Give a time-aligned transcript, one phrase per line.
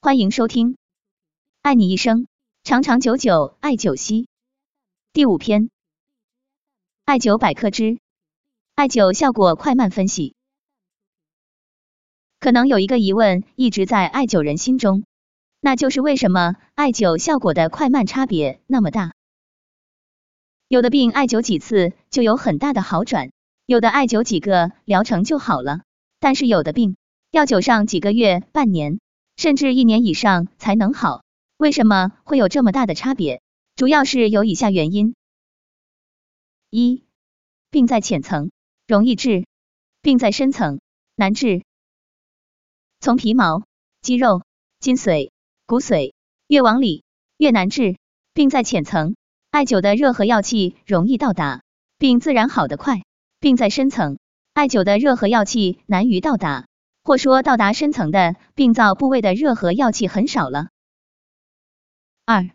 [0.00, 0.74] 欢迎收听
[1.60, 2.28] 《爱你一生，
[2.62, 4.22] 长长久久爱九溪》
[5.12, 5.70] 第五篇，
[7.04, 7.98] 艾灸百科之
[8.76, 10.36] 艾灸效果快慢分析。
[12.38, 15.02] 可能有一个疑问一直在艾灸人心中，
[15.60, 19.14] 那就是为什么艾灸效果的快慢差别那么大？
[20.68, 23.32] 有的病艾灸几次就有很大的好转，
[23.66, 25.80] 有的艾灸几个疗程就好了，
[26.20, 26.96] 但是有的病
[27.32, 29.00] 要灸上几个月、半年，
[29.38, 31.22] 甚至一年以上才能好。
[31.56, 33.40] 为什么会有这么大的差别？
[33.76, 35.14] 主要是有以下原因：
[36.70, 37.04] 一、
[37.70, 38.50] 病在浅层，
[38.86, 39.46] 容易治；
[40.02, 40.80] 病在深层，
[41.14, 41.62] 难治。
[43.00, 43.62] 从皮毛、
[44.02, 44.42] 肌肉、
[44.80, 45.30] 筋髓、
[45.66, 46.12] 骨髓
[46.48, 47.04] 越往里
[47.36, 47.96] 越难治，
[48.34, 49.14] 病在浅层，
[49.50, 51.62] 艾灸的热和药气容易到达，
[51.96, 53.02] 病自然好得快；
[53.38, 54.18] 病在深层，
[54.52, 56.67] 艾灸的热和药气难于到达，
[57.08, 60.68] 或说到达深层的病灶部位的热和药气很少了。
[62.26, 62.50] 二、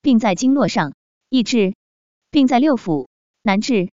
[0.00, 0.94] 病在经络上，
[1.28, 1.74] 易治；
[2.30, 3.08] 病在六腑，
[3.42, 3.90] 难治；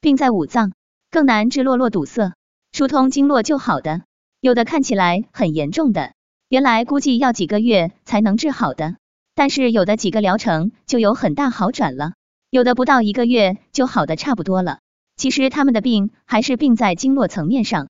[0.00, 0.72] 病在五脏，
[1.08, 1.62] 更难治。
[1.62, 2.32] 络络堵塞，
[2.72, 4.02] 疏通经络就好的。
[4.40, 6.14] 有的看起来很严重的，
[6.48, 8.96] 原来估计要几个月才能治好的，
[9.36, 12.14] 但是有的几个疗程就有很大好转了，
[12.50, 14.80] 有的不到一个月就好的差不多了。
[15.14, 17.88] 其实他们的病还是病在经络层面上，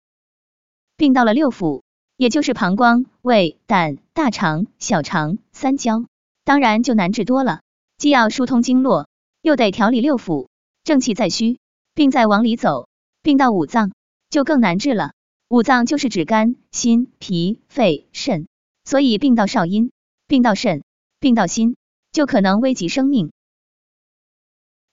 [1.00, 1.80] 病到了六腑，
[2.18, 6.04] 也就是膀胱、胃、胆、大肠、小肠、三焦，
[6.44, 7.62] 当然就难治多了。
[7.96, 9.08] 既要疏通经络，
[9.40, 10.48] 又得调理六腑，
[10.84, 11.58] 正气在虚，
[11.94, 12.86] 病在往里走，
[13.22, 13.92] 病到五脏
[14.28, 15.12] 就更难治了。
[15.48, 18.46] 五脏就是指肝、心、脾、肺、肾，
[18.84, 19.92] 所以病到少阴、
[20.26, 20.82] 病到肾、
[21.18, 21.76] 病到心，
[22.12, 23.32] 就可能危及生命。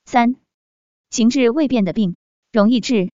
[0.06, 0.38] 三、
[1.10, 2.16] 形质未变的病
[2.54, 3.12] 容易治，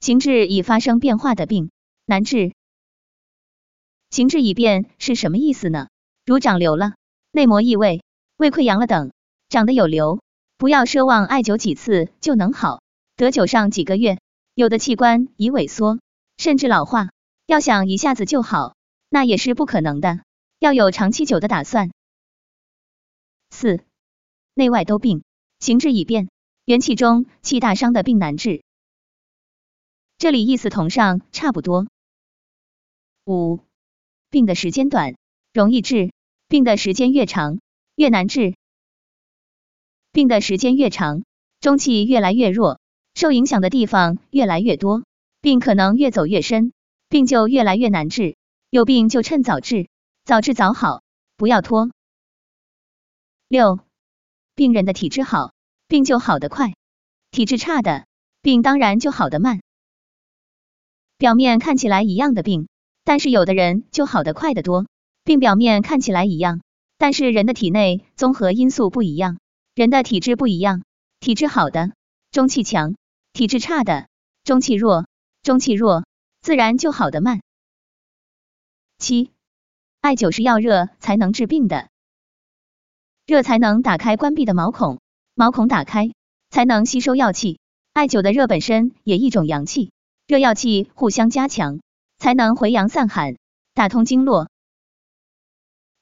[0.00, 1.70] 形质已发生变化的病
[2.10, 2.54] 难治。
[4.10, 5.86] 形质已变是什么意思呢？
[6.26, 6.94] 如长瘤了、
[7.30, 8.02] 内膜异位、
[8.36, 9.12] 胃溃疡了等，
[9.48, 10.20] 长得有瘤，
[10.58, 12.82] 不要奢望艾灸几次就能好，
[13.14, 14.18] 得灸上几个月，
[14.54, 16.00] 有的器官已萎缩。
[16.36, 17.10] 甚至老化，
[17.46, 18.74] 要想一下子就好，
[19.08, 20.18] 那也是不可能的，
[20.58, 21.92] 要有长期久的打算。
[23.50, 23.84] 四、
[24.54, 25.22] 内外都病，
[25.60, 26.28] 形质已变，
[26.64, 28.64] 元气中气大伤的病难治。
[30.18, 31.86] 这里意思同上差不多。
[33.30, 33.60] 五、
[34.28, 35.14] 病的时间短，
[35.52, 36.10] 容易治；
[36.48, 37.60] 病的时间越长，
[37.94, 38.56] 越难治。
[40.10, 41.22] 病的时间越长，
[41.60, 42.80] 中气越来越弱，
[43.14, 45.04] 受影响的地方越来越多。
[45.40, 46.72] 病可能越走越深，
[47.08, 48.36] 病就越来越难治。
[48.68, 49.88] 有病就趁早治，
[50.24, 51.02] 早治早好，
[51.36, 51.88] 不要拖。
[53.46, 53.78] 六，
[54.56, 55.52] 病人的体质好，
[55.86, 56.72] 病就好得快；
[57.30, 58.06] 体质差的，
[58.42, 59.60] 病当然就好得慢。
[61.16, 62.66] 表面看起来一样的病，
[63.10, 64.86] 但是有的人就好得快得多。
[65.24, 66.60] 病表面看起来一样，
[66.96, 69.40] 但是人的体内综合因素不一样，
[69.74, 70.84] 人的体质不一样。
[71.18, 71.90] 体质好的，
[72.30, 72.94] 中气强；
[73.32, 74.06] 体质差的，
[74.44, 75.08] 中气弱。
[75.42, 76.04] 中气弱，
[76.40, 77.40] 自然就好得慢。
[78.98, 79.32] 七，
[80.00, 81.88] 艾灸是要热才能治病的，
[83.26, 85.00] 热才能打开关闭的毛孔，
[85.34, 86.12] 毛孔打开
[86.50, 87.58] 才能吸收药气。
[87.92, 89.90] 艾灸的热本身也一种阳气，
[90.28, 91.80] 热药气互相加强，
[92.20, 93.36] 才能回阳散寒，
[93.72, 94.50] 打通经络。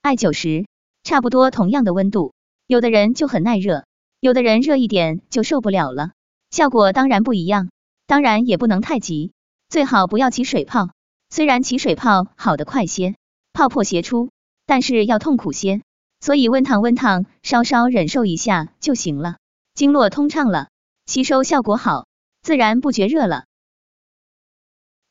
[0.02, 0.66] 艾灸时，
[1.04, 2.34] 差不多同样的温度，
[2.66, 3.84] 有的人就很耐热，
[4.18, 6.10] 有的人热一点就受不了了，
[6.50, 7.70] 效果当然不一样。
[8.08, 9.30] 当然也不能太急，
[9.68, 10.90] 最好不要起水泡。
[11.30, 13.14] 虽然起水泡好的快些，
[13.52, 14.30] 泡破邪出，
[14.66, 15.82] 但是要痛苦些。
[16.20, 19.36] 所以温烫温烫，稍稍忍受一下就行了。
[19.74, 20.68] 经络通畅了，
[21.06, 22.08] 吸收效果好，
[22.42, 23.44] 自然不觉热了。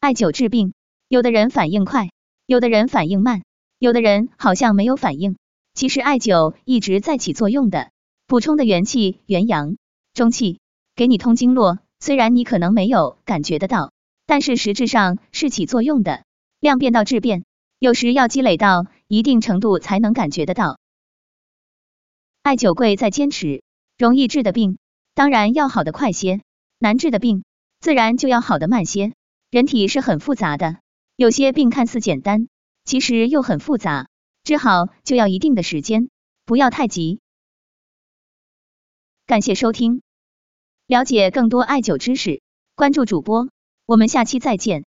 [0.01, 0.73] 艾灸治病，
[1.09, 2.09] 有的人反应快，
[2.45, 3.43] 有的人反应慢，
[3.79, 5.37] 有的人好像没有反应。
[5.73, 7.91] 其实艾灸一直在起作用的，
[8.25, 9.77] 补充的元气、元阳、
[10.13, 10.59] 中气，
[10.95, 11.79] 给你通经络。
[12.01, 13.93] 虽然你可能没有感觉得到，
[14.25, 16.25] 但是实质上是起作用的。
[16.59, 17.45] 量变到质变，
[17.79, 20.77] 有时要积累到一定程度才能感觉得到。
[22.43, 23.63] 艾灸贵在坚持，
[23.97, 24.77] 容易治的病
[25.15, 26.41] 当然要好的快些，
[26.79, 27.45] 难治的病
[27.79, 29.13] 自然就要好的慢些。
[29.49, 30.79] 人体是很复杂的，
[31.17, 32.47] 有些病看似简单，
[32.85, 34.07] 其实又很复杂，
[34.43, 36.11] 治好就要一定的时间，
[36.45, 37.21] 不要太急。
[39.25, 40.03] 感谢收听。
[40.85, 42.43] 了解更多艾灸知识，
[42.75, 43.49] 关注主播，
[43.87, 44.85] 我们下期再见。